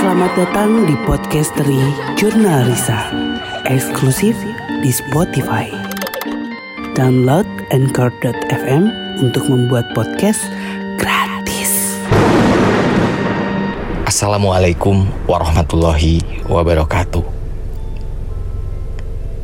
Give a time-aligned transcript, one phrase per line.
[0.00, 1.76] Selamat datang di Podcastery
[2.16, 3.12] Jurnal Risa.
[3.68, 4.32] Eksklusif
[4.80, 5.68] di Spotify.
[6.96, 8.88] Download Anchor.fm
[9.20, 10.40] untuk membuat podcast
[10.96, 12.00] gratis.
[14.08, 17.20] Assalamualaikum warahmatullahi wabarakatuh.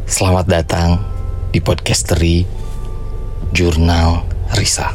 [0.09, 1.05] Selamat datang
[1.53, 2.49] di Podcastery
[3.53, 4.25] Jurnal
[4.57, 4.89] Risa.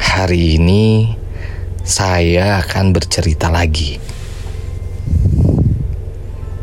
[0.00, 1.20] Hari ini
[1.84, 4.00] saya akan bercerita lagi.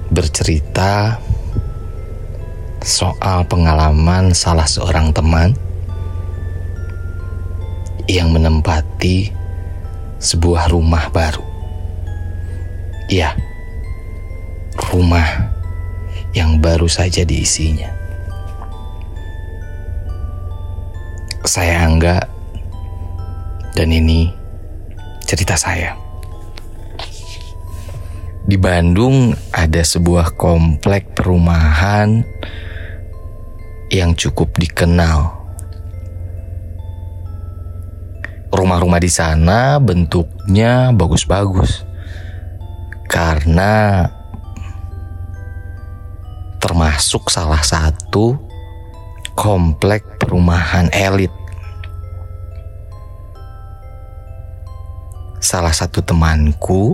[0.09, 1.21] Bercerita
[2.81, 5.53] soal pengalaman salah seorang teman
[8.09, 9.30] yang menempati
[10.17, 11.45] sebuah rumah baru.
[13.05, 13.38] Ya,
[14.89, 15.53] rumah
[16.33, 17.94] yang baru saja diisinya.
[21.45, 22.25] Saya anggap
[23.77, 24.41] dan ini
[25.31, 25.95] cerita saya.
[28.44, 32.19] Di Bandung ada sebuah komplek perumahan
[33.88, 35.39] yang cukup dikenal.
[38.52, 41.88] Rumah-rumah di sana bentuknya bagus-bagus.
[43.08, 44.03] Karena
[46.59, 48.36] termasuk salah satu
[49.39, 51.31] komplek perumahan elit
[55.42, 56.94] salah satu temanku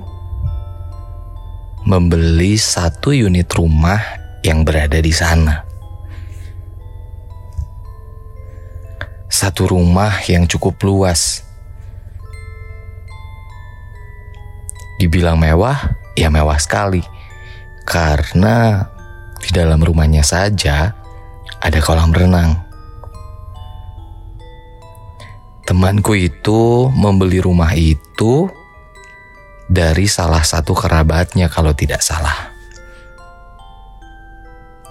[1.83, 3.99] membeli satu unit rumah
[4.43, 5.67] yang berada di sana.
[9.27, 11.43] Satu rumah yang cukup luas.
[14.97, 17.03] Dibilang mewah, ya mewah sekali.
[17.87, 18.83] Karena
[19.37, 20.95] di dalam rumahnya saja
[21.59, 22.66] ada kolam renang.
[25.67, 28.47] Temanku itu membeli rumah itu
[29.67, 32.55] dari salah satu kerabatnya kalau tidak salah.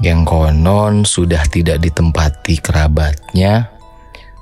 [0.05, 3.73] Yang konon sudah tidak ditempati kerabatnya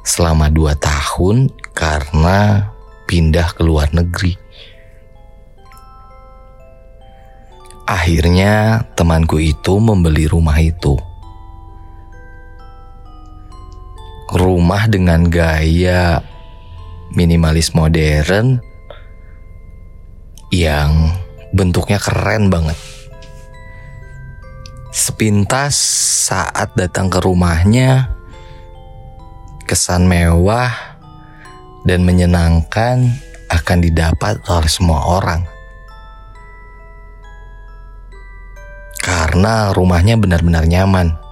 [0.03, 2.67] selama dua tahun karena
[3.07, 4.35] pindah ke luar negeri.
[7.87, 10.99] Akhirnya temanku itu membeli rumah itu.
[14.33, 16.25] Rumah dengan gaya
[17.13, 18.63] minimalis modern
[20.49, 21.13] yang
[21.53, 22.79] bentuknya keren banget.
[24.95, 25.75] Sepintas
[26.31, 28.15] saat datang ke rumahnya,
[29.67, 30.71] kesan mewah
[31.83, 33.11] dan menyenangkan
[33.51, 35.43] akan didapat oleh semua orang.
[39.05, 41.24] Karena rumahnya benar-benar nyaman.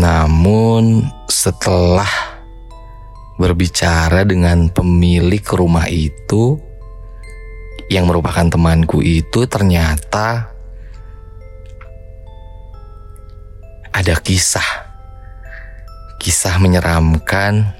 [0.00, 2.08] Namun setelah
[3.36, 6.56] berbicara dengan pemilik rumah itu
[7.92, 10.56] yang merupakan temanku itu ternyata
[13.92, 14.88] ada kisah.
[16.16, 17.76] Kisah menyeramkan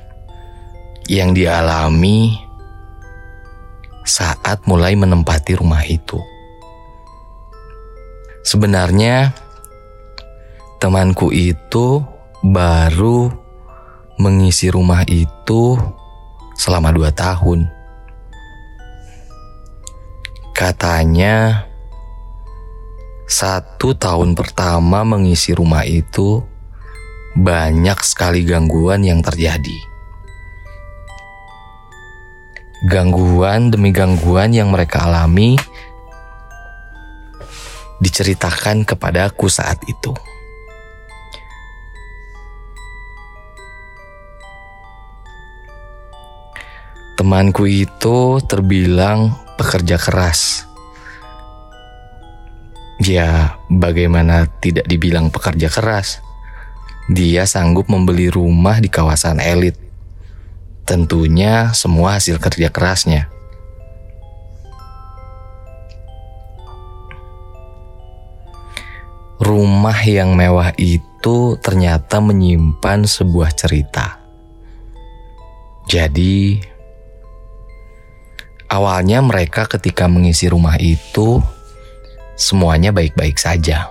[1.09, 2.37] yang dialami
[4.05, 6.21] saat mulai menempati rumah itu.
[8.45, 9.33] Sebenarnya
[10.81, 12.01] temanku itu
[12.41, 13.29] baru
[14.17, 15.77] mengisi rumah itu
[16.57, 17.69] selama dua tahun.
[20.57, 21.65] Katanya
[23.25, 26.45] satu tahun pertama mengisi rumah itu
[27.33, 29.79] banyak sekali gangguan yang terjadi.
[32.89, 35.57] Gangguan demi gangguan yang mereka alami
[38.01, 40.17] diceritakan kepadaku saat itu.
[47.21, 50.65] Temanku itu terbilang pekerja keras.
[52.97, 56.25] Ya, bagaimana tidak dibilang pekerja keras?
[57.13, 59.77] Dia sanggup membeli rumah di kawasan elit.
[60.89, 63.29] Tentunya semua hasil kerja kerasnya.
[69.45, 74.25] Rumah yang mewah itu ternyata menyimpan sebuah cerita.
[75.85, 76.65] Jadi,
[78.71, 81.43] Awalnya mereka ketika mengisi rumah itu
[82.39, 83.91] semuanya baik-baik saja.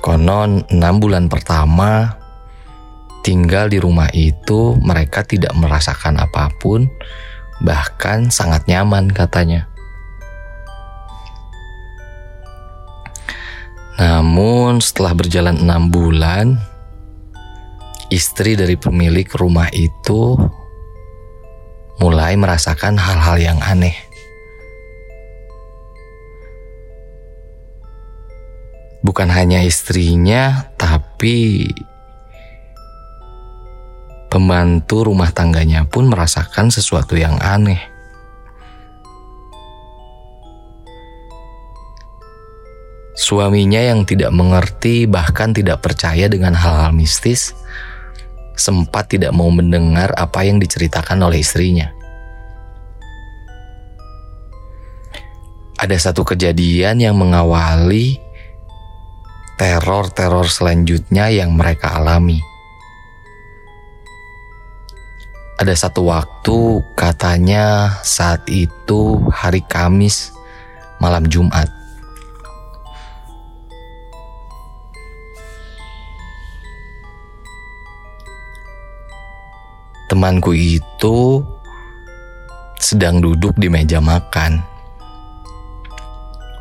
[0.00, 2.16] Konon enam bulan pertama
[3.20, 6.88] tinggal di rumah itu mereka tidak merasakan apa pun
[7.60, 9.68] bahkan sangat nyaman katanya.
[14.00, 16.56] Namun setelah berjalan enam bulan
[18.08, 20.38] istri dari pemilik rumah itu
[21.98, 23.94] mulai merasakan hal-hal yang aneh.
[28.98, 31.66] Bukan hanya istrinya, tapi
[34.26, 37.78] pembantu rumah tangganya pun merasakan sesuatu yang aneh.
[43.18, 47.50] Suaminya yang tidak mengerti, bahkan tidak percaya dengan hal-hal mistis,
[48.58, 51.94] sempat tidak mau mendengar apa yang diceritakan oleh istrinya.
[55.78, 58.18] Ada satu kejadian yang mengawali
[59.62, 62.42] teror-teror selanjutnya yang mereka alami.
[65.58, 70.34] Ada satu waktu katanya saat itu hari Kamis
[70.98, 71.77] malam Jumat.
[80.08, 81.44] Temanku itu
[82.80, 84.64] sedang duduk di meja makan.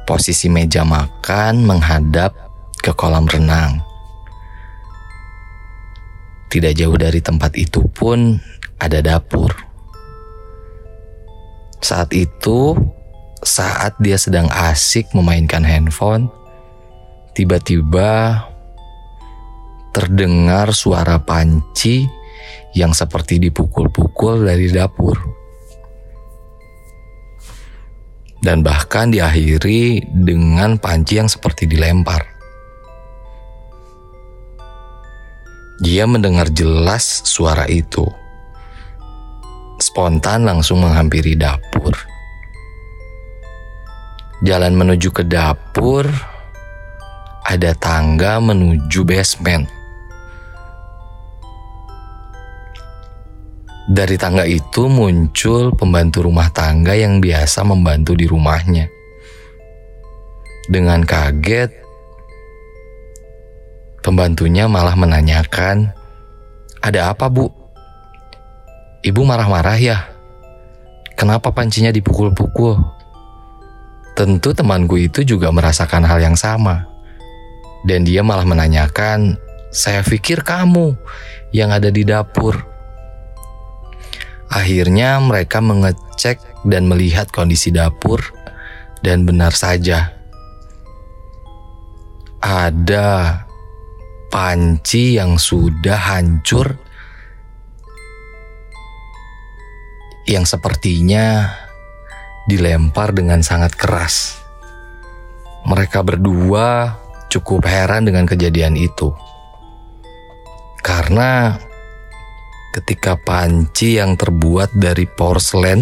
[0.04, 2.36] Posisi meja makan menghadap
[2.84, 3.80] ke kolam renang.
[6.52, 8.36] Tidak jauh dari tempat itu pun
[8.84, 9.56] ada dapur.
[11.80, 12.76] Saat itu,
[13.40, 16.28] saat dia sedang asik memainkan handphone,
[17.32, 18.44] tiba-tiba
[19.96, 22.17] terdengar suara panci
[22.78, 25.18] yang seperti dipukul-pukul dari dapur.
[28.38, 32.22] Dan bahkan diakhiri dengan panci yang seperti dilempar.
[35.82, 38.06] Dia mendengar jelas suara itu.
[39.82, 41.94] Spontan langsung menghampiri dapur.
[44.46, 46.06] Jalan menuju ke dapur,
[47.46, 49.77] ada tangga menuju basement.
[53.88, 58.92] Dari tangga itu muncul pembantu rumah tangga yang biasa membantu di rumahnya.
[60.68, 61.72] Dengan kaget,
[64.04, 65.96] pembantunya malah menanyakan,
[66.84, 67.48] "Ada apa, Bu?"
[69.08, 70.12] Ibu marah-marah ya?
[71.16, 72.76] Kenapa pancinya dipukul-pukul?
[74.20, 76.84] Tentu temanku itu juga merasakan hal yang sama.
[77.88, 79.40] Dan dia malah menanyakan,
[79.72, 80.92] "Saya pikir kamu
[81.56, 82.77] yang ada di dapur."
[84.48, 88.24] Akhirnya mereka mengecek dan melihat kondisi dapur
[89.04, 90.18] dan benar saja
[92.42, 93.44] ada
[94.32, 96.78] panci yang sudah hancur
[100.28, 101.50] yang sepertinya
[102.48, 104.40] dilempar dengan sangat keras.
[105.68, 109.12] Mereka berdua cukup heran dengan kejadian itu.
[110.84, 111.60] Karena
[112.78, 115.82] ketika panci yang terbuat dari porselen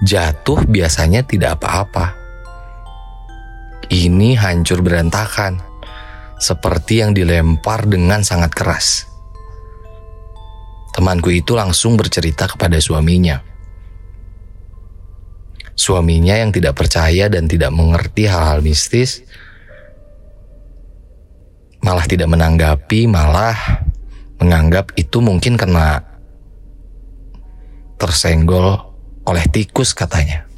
[0.00, 2.16] jatuh biasanya tidak apa-apa.
[3.90, 5.60] Ini hancur berantakan,
[6.40, 9.04] seperti yang dilempar dengan sangat keras.
[10.96, 13.42] Temanku itu langsung bercerita kepada suaminya.
[15.76, 19.24] Suaminya yang tidak percaya dan tidak mengerti hal-hal mistis,
[21.80, 23.56] malah tidak menanggapi, malah
[24.40, 26.04] menganggap itu mungkin karena
[28.00, 28.96] tersenggol
[29.28, 30.48] oleh tikus katanya.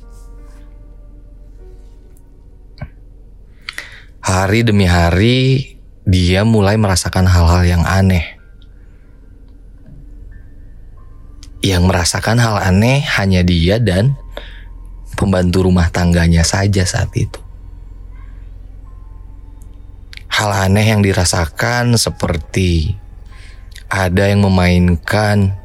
[4.23, 5.75] Hari demi hari
[6.07, 8.39] dia mulai merasakan hal-hal yang aneh.
[11.59, 14.15] Yang merasakan hal aneh hanya dia dan
[15.19, 17.43] pembantu rumah tangganya saja saat itu.
[20.31, 22.95] Hal aneh yang dirasakan seperti
[23.91, 25.62] ada yang memainkan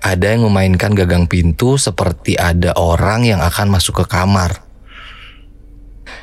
[0.00, 4.64] ada yang memainkan gagang pintu seperti ada orang yang akan masuk ke kamar.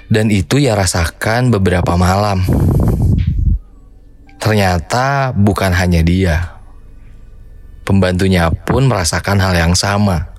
[0.10, 2.42] Dan itu ya rasakan beberapa malam.
[4.42, 6.58] Ternyata bukan hanya dia.
[7.86, 10.34] Pembantunya pun merasakan hal yang sama.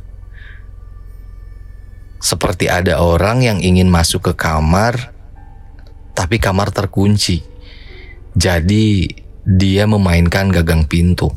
[2.19, 5.15] Seperti ada orang yang ingin masuk ke kamar,
[6.19, 7.47] tapi kamar terkunci.
[8.35, 9.07] Jadi
[9.47, 11.31] dia memainkan gagang pintu.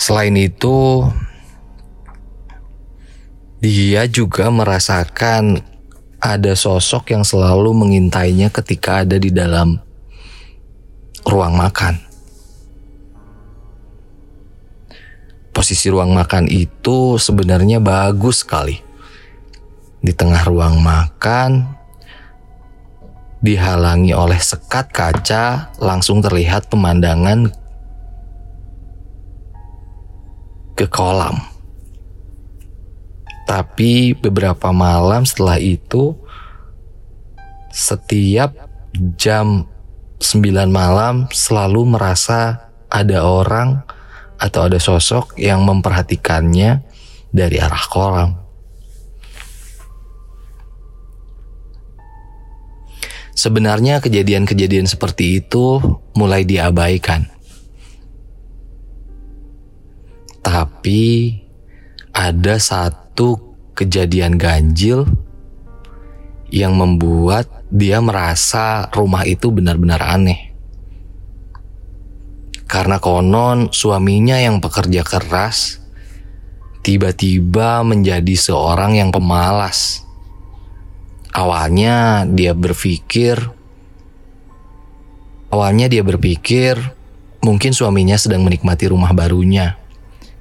[0.00, 1.04] Selain itu,
[3.60, 5.60] dia juga merasakan
[6.16, 9.76] ada sosok yang selalu mengintainya ketika ada di dalam
[11.28, 12.00] ruang makan.
[15.52, 18.80] Posisi ruang makan itu sebenarnya bagus sekali.
[20.00, 21.76] Di tengah ruang makan
[23.44, 27.59] dihalangi oleh sekat kaca, langsung terlihat pemandangan
[30.80, 31.36] ke kolam.
[33.44, 36.16] Tapi beberapa malam setelah itu,
[37.68, 38.56] setiap
[39.20, 39.68] jam
[40.24, 40.40] 9
[40.72, 43.84] malam selalu merasa ada orang
[44.40, 46.80] atau ada sosok yang memperhatikannya
[47.28, 48.30] dari arah kolam.
[53.36, 55.80] Sebenarnya kejadian-kejadian seperti itu
[56.16, 57.39] mulai diabaikan.
[60.80, 61.36] Tapi
[62.16, 63.36] ada satu
[63.76, 65.04] kejadian ganjil
[66.48, 70.56] yang membuat dia merasa rumah itu benar-benar aneh.
[72.64, 75.84] Karena konon suaminya yang pekerja keras
[76.80, 80.00] tiba-tiba menjadi seorang yang pemalas
[81.36, 83.36] Awalnya dia berpikir
[85.52, 86.80] Awalnya dia berpikir
[87.44, 89.79] mungkin suaminya sedang menikmati rumah barunya.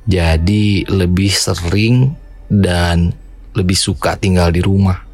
[0.09, 2.17] Jadi lebih sering
[2.49, 3.13] dan
[3.53, 5.05] lebih suka tinggal di rumah.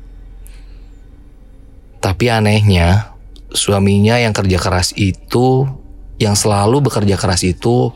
[2.00, 3.12] Tapi anehnya,
[3.52, 5.68] suaminya yang kerja keras itu,
[6.16, 7.92] yang selalu bekerja keras itu,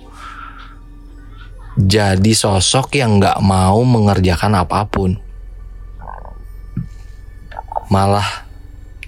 [1.80, 5.16] jadi sosok yang gak mau mengerjakan apa pun
[7.88, 8.46] malah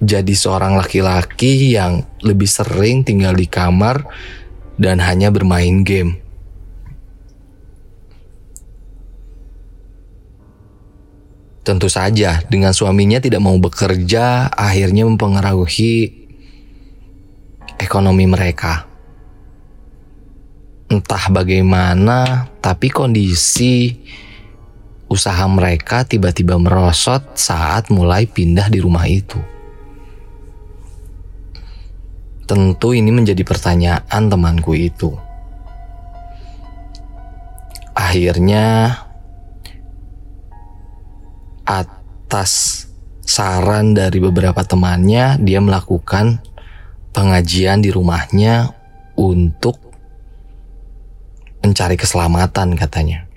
[0.01, 4.07] jadi seorang laki-laki yang lebih sering tinggal di kamar
[4.79, 6.20] dan hanya bermain game.
[11.61, 16.25] Tentu saja, dengan suaminya tidak mau bekerja, akhirnya mempengaruhi
[17.77, 18.89] ekonomi mereka.
[20.89, 23.93] Entah bagaimana, tapi kondisi
[25.05, 29.37] usaha mereka tiba-tiba merosot saat mulai pindah di rumah itu.
[32.49, 35.13] Tentu ini menjadi pertanyaan temanku itu.
[37.93, 38.95] Akhirnya
[41.79, 42.83] atas
[43.23, 46.43] saran dari beberapa temannya dia melakukan
[47.15, 48.75] pengajian di rumahnya
[49.15, 49.79] untuk
[51.61, 53.31] mencari keselamatan katanya.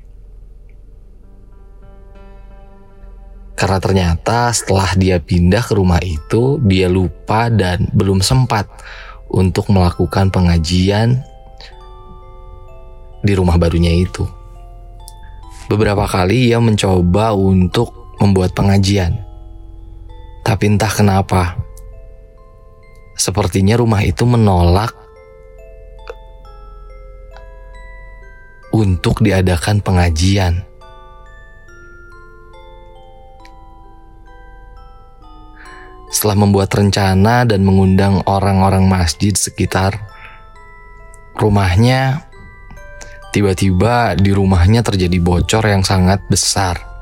[3.54, 8.66] Karena ternyata setelah dia pindah ke rumah itu, dia lupa dan belum sempat
[9.30, 11.22] untuk melakukan pengajian
[13.22, 14.26] di rumah barunya itu.
[15.70, 19.23] Beberapa kali ia mencoba untuk membuat pengajian.
[20.44, 21.56] Tapi entah kenapa,
[23.16, 24.92] sepertinya rumah itu menolak
[28.75, 30.66] untuk diadakan pengajian.
[36.11, 39.99] Setelah membuat rencana dan mengundang orang-orang masjid sekitar
[41.35, 42.23] rumahnya,
[43.35, 46.93] tiba-tiba di rumahnya terjadi bocor yang sangat besar.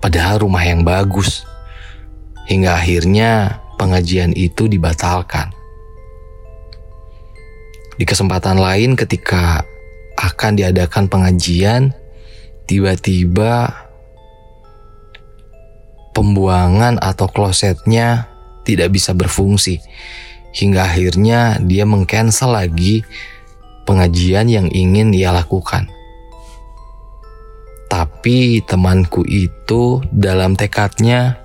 [0.00, 1.44] Padahal rumah yang bagus.
[2.48, 5.52] Hingga akhirnya pengajian itu dibatalkan.
[8.00, 9.62] Di kesempatan lain ketika
[10.16, 11.92] akan diadakan pengajian,
[12.64, 13.70] tiba-tiba
[16.16, 18.28] pembuangan atau klosetnya
[18.64, 19.84] tidak bisa berfungsi.
[20.50, 23.06] Hingga akhirnya dia mengcancel lagi
[23.86, 25.86] pengajian yang ingin ia lakukan.
[27.90, 31.42] Tapi temanku itu dalam tekadnya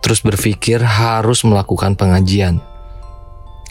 [0.00, 2.64] terus berpikir harus melakukan pengajian.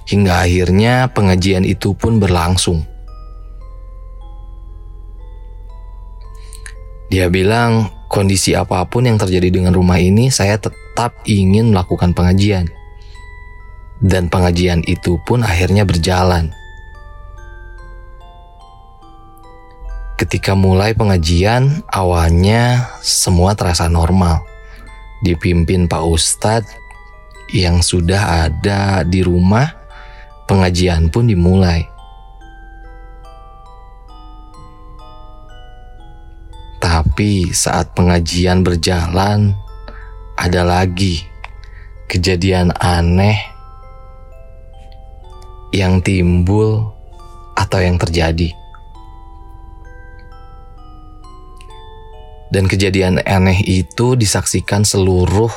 [0.05, 2.85] Hingga akhirnya pengajian itu pun berlangsung.
[7.07, 12.69] Dia bilang, kondisi apa pun yang terjadi dengan rumah ini, saya tetap ingin melakukan pengajian.
[14.03, 16.53] Dan pengajian itu pun akhirnya berjalan.
[20.17, 24.41] Ketika mulai pengajian, awalnya semua terasa normal.
[25.21, 26.73] Dipimpin Pak Ustadz
[27.53, 29.77] yang sudah ada di rumah,
[30.49, 31.85] pengajian pun dimulai.
[36.81, 39.53] Tapi saat pengajian berjalan,
[40.33, 41.21] ada lagi
[42.09, 43.37] kejadian aneh
[45.69, 46.89] yang timbul
[47.53, 48.49] atau yang terjadi.
[52.47, 55.51] Dan kejadian aneh itu disaksikan seluruh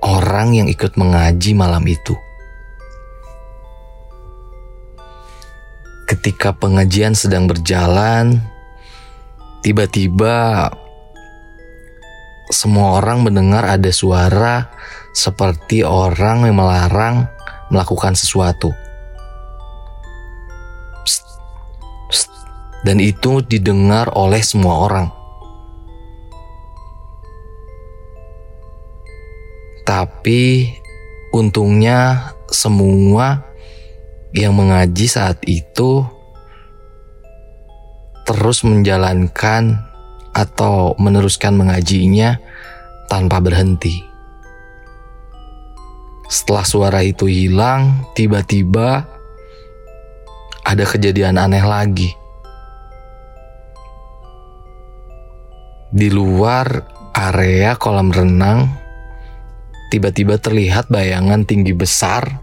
[0.00, 2.16] orang yang ikut mengaji malam itu.
[6.12, 8.36] ketika pengajian sedang berjalan,
[9.64, 10.68] tiba-tiba
[12.52, 14.68] semua orang mendengar ada suara
[15.16, 17.16] seperti orang yang melarang
[17.72, 18.76] melakukan sesuatu.
[22.82, 25.08] Dan itu didengar oleh semua orang.
[29.82, 30.70] Tapi
[31.34, 33.42] untungnya semua
[34.32, 36.06] yang mengaji saat itu
[38.22, 39.82] terus menjalankan
[40.32, 42.38] atau meneruskan mengajinya
[43.10, 44.00] tanpa berhenti.
[46.32, 49.04] Setelah suara itu hilang, tiba-tiba
[50.64, 52.21] ada kejadian aneh lagi.
[55.92, 58.64] Di luar area kolam renang,
[59.92, 62.40] tiba-tiba terlihat bayangan tinggi besar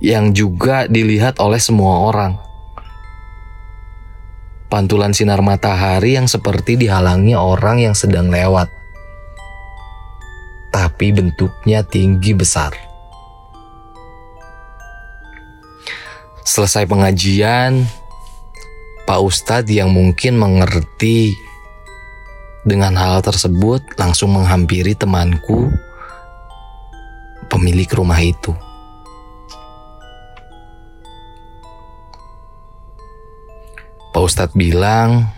[0.00, 2.40] yang juga dilihat oleh semua orang.
[4.72, 8.72] Pantulan sinar matahari yang seperti dihalangi orang yang sedang lewat.
[10.72, 12.72] Tapi bentuknya tinggi besar.
[16.48, 17.84] Selesai pengajian,
[19.04, 21.49] Pak Ustadz yang mungkin mengerti
[22.60, 25.72] dengan hal tersebut langsung menghampiri temanku
[27.48, 28.52] pemilik rumah itu.
[34.10, 35.30] Pak Ustadz bilang,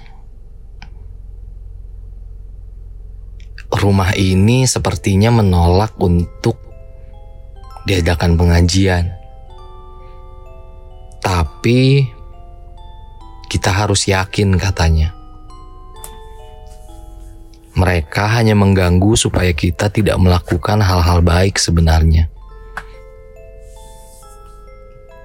[3.69, 6.57] rumah ini sepertinya menolak untuk
[7.85, 9.12] diadakan pengajian.
[11.23, 12.09] Tapi
[13.47, 15.22] kita harus yakin katanya.
[17.73, 22.29] Mereka hanya mengganggu supaya kita tidak melakukan hal-hal baik sebenarnya.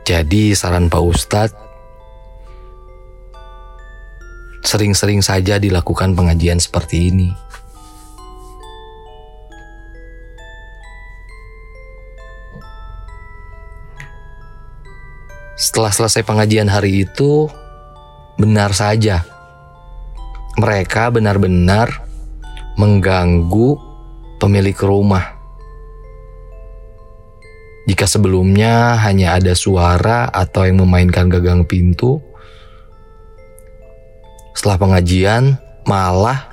[0.08, 1.60] Jadi saran Pak Ustadz,
[4.64, 7.30] sering-sering saja dilakukan pengajian seperti ini.
[15.60, 17.52] Setelah selesai pengajian hari itu,
[18.40, 19.28] benar saja
[20.58, 22.07] mereka benar-benar
[22.78, 23.76] mengganggu
[24.38, 25.34] pemilik rumah.
[27.90, 32.22] Jika sebelumnya hanya ada suara atau yang memainkan gagang pintu,
[34.54, 36.52] setelah pengajian malah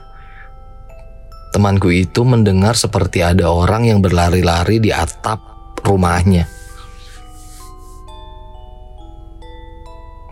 [1.53, 5.43] temanku itu mendengar seperti ada orang yang berlari-lari di atap
[5.85, 6.49] rumahnya.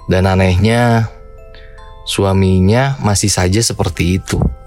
[0.07, 1.11] Dan anehnya,
[2.07, 4.62] suaminya masih saja seperti itu.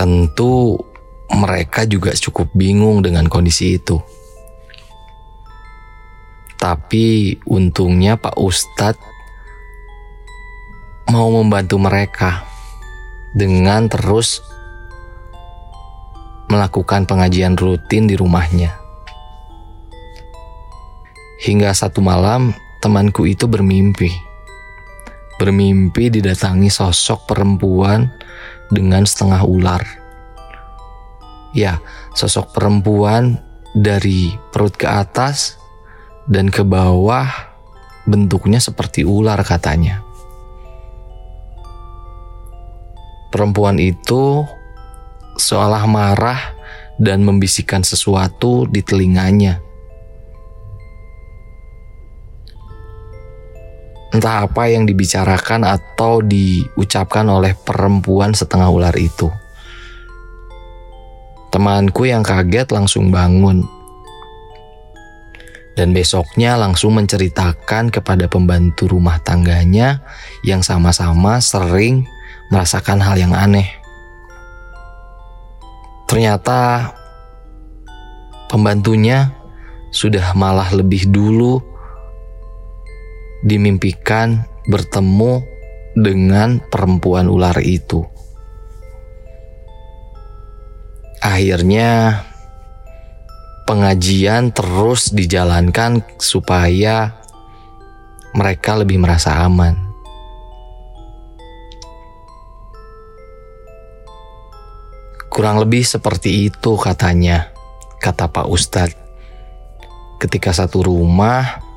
[0.00, 0.80] Tentu
[1.28, 4.00] mereka juga cukup bingung dengan kondisi itu.
[6.56, 8.96] Tapi untungnya Pak Ustadz
[11.12, 12.48] mau membantu mereka
[13.36, 14.40] dengan terus
[16.48, 18.72] melakukan pengajian rutin di rumahnya.
[21.44, 24.08] Hingga satu malam temanku itu bermimpi.
[25.36, 28.08] Bermimpi didatangi sosok perempuan
[28.70, 29.82] dengan setengah ular.
[31.50, 31.82] Ya,
[32.14, 33.42] sosok perempuan
[33.74, 35.58] dari perut ke atas
[36.30, 37.26] dan ke bawah
[38.06, 40.02] bentuknya seperti ular katanya.
[43.30, 44.42] Perempuan itu
[45.38, 46.58] seolah marah
[46.98, 49.62] dan membisikkan sesuatu di telinganya.
[54.10, 59.30] Entah apa yang dibicarakan atau diucapkan oleh perempuan setengah ular itu.
[61.54, 63.62] Temanku yang kaget langsung bangun.
[65.78, 70.02] Dan besoknya langsung menceritakan kepada pembantu rumah tangganya
[70.42, 72.04] yang sama-sama sering
[72.50, 73.66] merasakan hal yang aneh.
[76.10, 76.90] Ternyata
[78.50, 79.30] pembantunya
[79.94, 81.69] sudah malah lebih dulu
[83.44, 85.42] dimimpikan bertemu
[85.96, 88.04] dengan perempuan ular itu.
[91.20, 92.24] Akhirnya
[93.68, 97.20] pengajian terus dijalankan supaya
[98.32, 99.90] mereka lebih merasa aman.
[105.30, 107.54] Kurang lebih seperti itu katanya,
[108.02, 108.98] kata Pak Ustadz.
[110.20, 111.69] Ketika satu rumah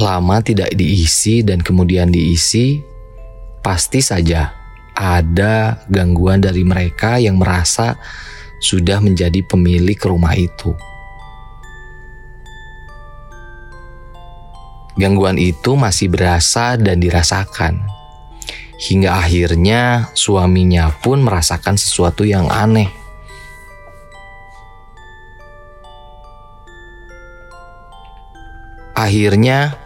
[0.00, 2.80] lama tidak diisi dan kemudian diisi,
[3.60, 4.56] pasti saja
[4.96, 7.96] ada gangguan dari mereka yang merasa
[8.60, 10.76] sudah menjadi pemilik rumah itu.
[15.00, 17.80] Gangguan itu masih berasa dan dirasakan.
[18.80, 22.92] Hingga akhirnya suaminya pun merasakan sesuatu yang aneh.
[28.92, 29.80] Akhirnya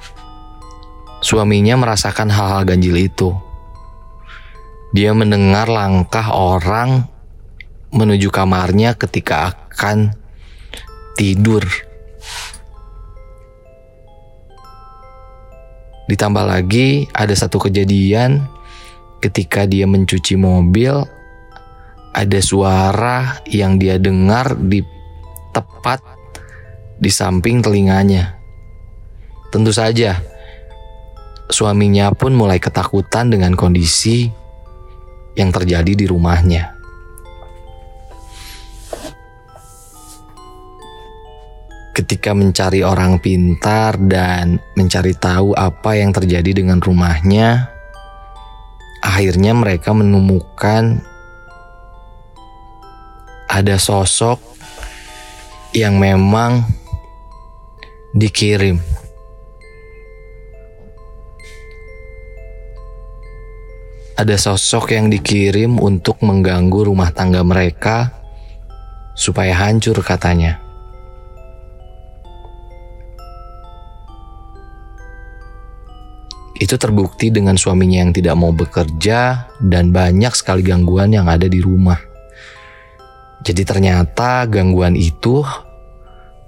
[1.25, 3.33] suaminya merasakan hal-hal ganjil itu.
[4.93, 7.09] Dia mendengar langkah orang
[7.91, 10.13] menuju kamarnya ketika akan
[11.17, 11.65] tidur.
[16.05, 18.45] Ditambah lagi ada satu kejadian
[19.25, 21.01] ketika dia mencuci mobil
[22.13, 24.85] ada suara yang dia dengar di
[25.57, 26.05] tepat
[27.01, 28.37] di samping telinganya.
[29.49, 30.34] Tentu saja
[31.55, 34.27] suaminya pun mulai ketakutan dengan kondisi
[35.39, 36.75] yang terjadi di rumahnya.
[41.95, 47.71] Ketika mencari orang pintar dan mencari tahu apa yang terjadi dengan rumahnya,
[48.99, 50.99] akhirnya mereka menemukan
[53.47, 54.43] ada sosok
[55.71, 56.67] yang memang
[58.11, 58.94] dikirim
[64.15, 68.15] ada sosok yang dikirim untuk mengganggu rumah tangga mereka
[69.19, 70.63] supaya hancur katanya.
[76.55, 81.59] Itu terbukti dengan suaminya yang tidak mau bekerja dan banyak sekali gangguan yang ada di
[81.59, 81.99] rumah.
[83.43, 85.43] Jadi ternyata gangguan itu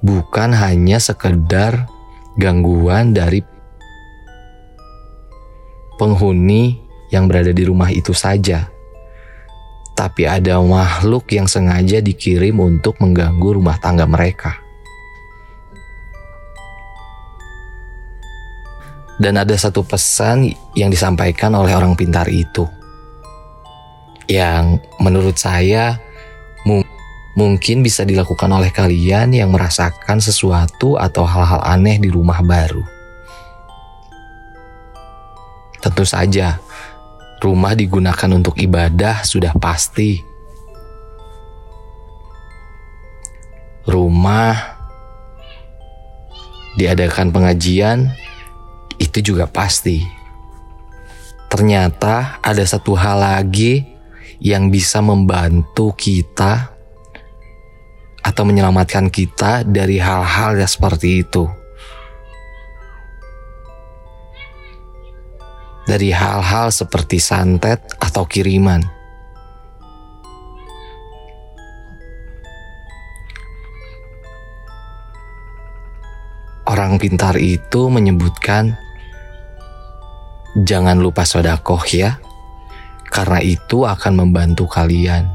[0.07, 1.91] bukan hanya sekedar
[2.39, 3.43] gangguan dari
[5.99, 8.71] penghuni yang berada di rumah itu saja,
[9.97, 14.61] tapi ada makhluk yang sengaja dikirim untuk mengganggu rumah tangga mereka.
[19.16, 22.69] Dan ada satu pesan yang disampaikan oleh orang pintar itu,
[24.29, 25.97] yang menurut saya
[26.69, 26.85] mu
[27.37, 32.85] mungkin bisa dilakukan oleh kalian yang merasakan sesuatu atau hal-hal aneh di rumah baru.
[35.81, 36.61] Tentu saja,
[37.40, 40.20] rumah digunakan untuk ibadah sudah pasti.
[43.87, 44.55] Rumah
[46.77, 48.11] diadakan pengajian
[48.99, 50.03] itu juga pasti.
[51.46, 53.87] Ternyata ada satu hal lagi
[54.42, 56.75] yang bisa membantu kita
[58.20, 61.46] atau menyelamatkan kita dari hal-hal yang seperti itu.
[65.87, 68.83] Dari hal-hal seperti santet atau kiriman.
[76.66, 78.75] Orang pintar itu menyebutkan,
[80.66, 82.18] "Jangan lupa sodakoh ya,
[83.07, 85.31] karena itu akan membantu kalian."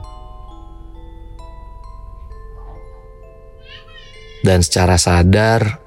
[4.44, 5.80] Dan secara sadar,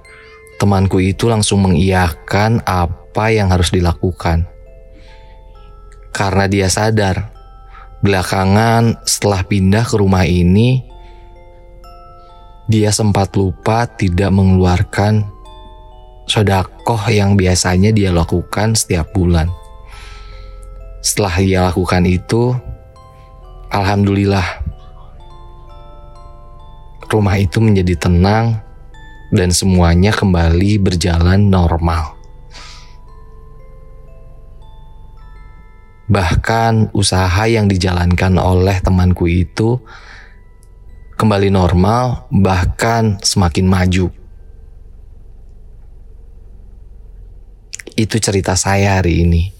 [0.57, 4.54] temanku itu langsung mengiyakan apa yang harus dilakukan
[6.15, 7.35] karena dia sadar
[8.01, 10.87] belakangan setelah pindah ke rumah ini
[12.71, 15.35] dia sempat lupa tidak mengeluarkan
[16.25, 19.53] sodakoh yang biasanya dia lakukan setiap bulan.
[21.05, 22.57] Setelah dia lakukan itu,
[23.69, 24.65] alhamdulillah
[27.13, 28.65] rumah itu menjadi tenang
[29.31, 32.17] dan semuanya kembali berjalan normal.
[36.05, 39.81] Bahkan usaha yang dijalankan oleh temanku itu
[41.17, 44.13] kembali normal, bahkan semakin maju.
[47.95, 49.54] Itu cerita saya hari ini.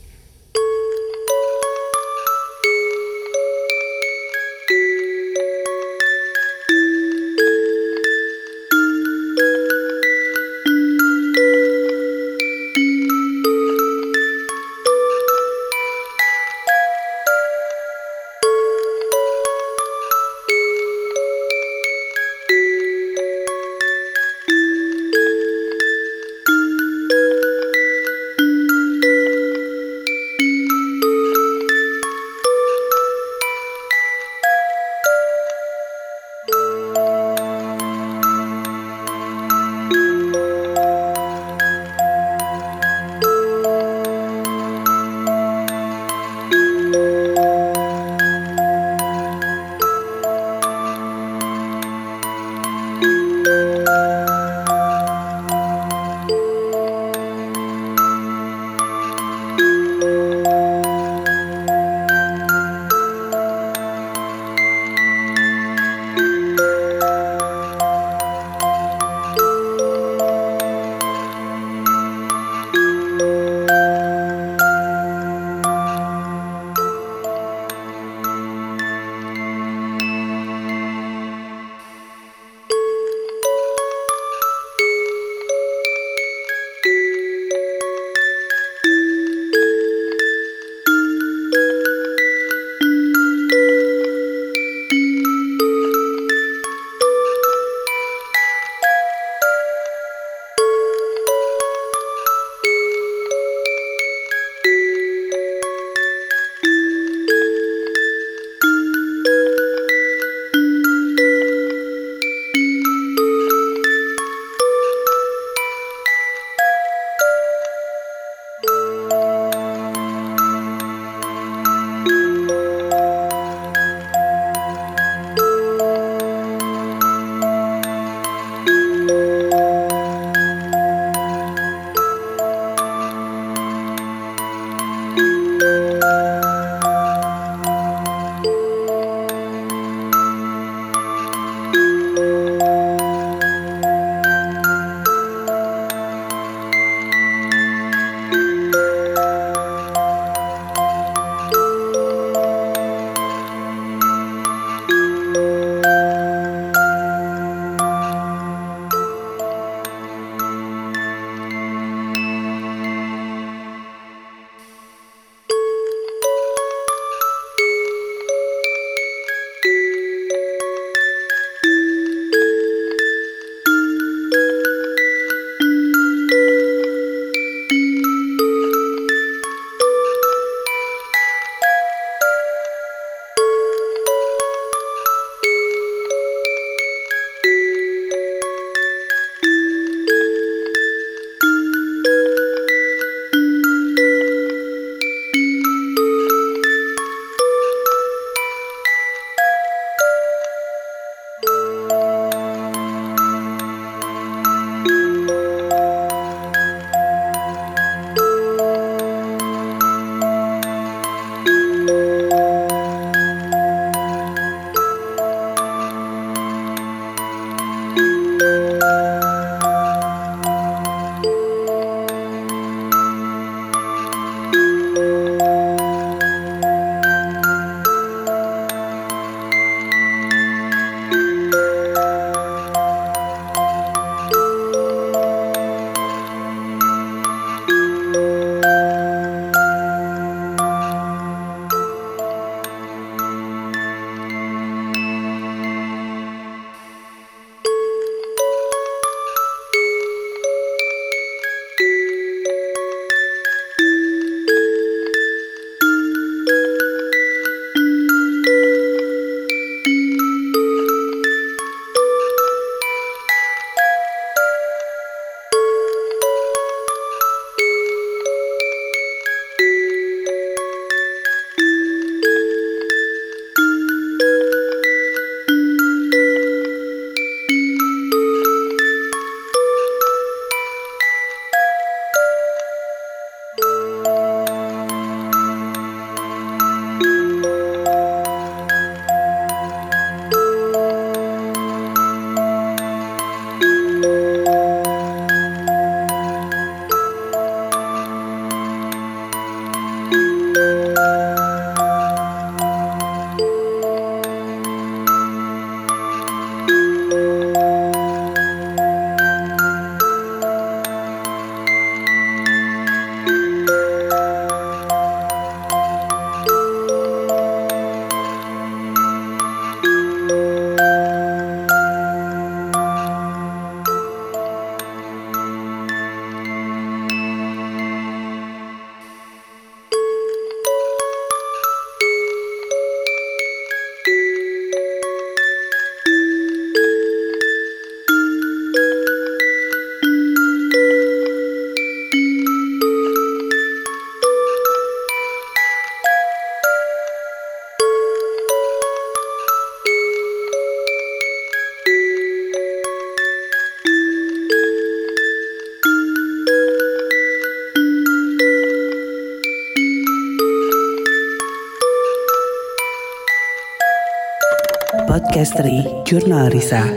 [365.45, 366.89] Podcastery Jurnal Risa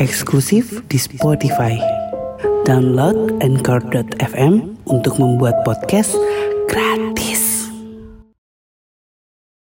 [0.00, 1.76] eksklusif di Spotify.
[2.64, 6.16] Download Anchor.fm untuk membuat podcast.